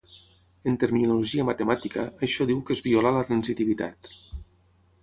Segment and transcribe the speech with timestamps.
[0.71, 4.13] En terminologia matemàtica, això diu que es viola la transitivitat.